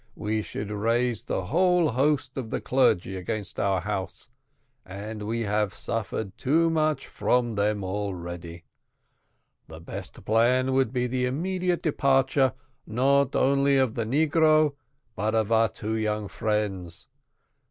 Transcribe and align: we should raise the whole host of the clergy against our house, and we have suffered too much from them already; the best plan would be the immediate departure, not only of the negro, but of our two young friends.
we 0.15 0.41
should 0.41 0.71
raise 0.71 1.21
the 1.21 1.45
whole 1.45 1.89
host 1.89 2.35
of 2.35 2.49
the 2.49 2.59
clergy 2.59 3.15
against 3.15 3.59
our 3.59 3.81
house, 3.81 4.31
and 4.83 5.21
we 5.27 5.41
have 5.41 5.75
suffered 5.75 6.35
too 6.39 6.71
much 6.71 7.05
from 7.05 7.53
them 7.53 7.83
already; 7.83 8.63
the 9.67 9.79
best 9.79 10.25
plan 10.25 10.73
would 10.73 10.91
be 10.91 11.05
the 11.05 11.25
immediate 11.27 11.83
departure, 11.83 12.53
not 12.87 13.35
only 13.35 13.77
of 13.77 13.93
the 13.93 14.03
negro, 14.05 14.73
but 15.15 15.35
of 15.35 15.51
our 15.51 15.69
two 15.69 15.93
young 15.93 16.27
friends. 16.27 17.07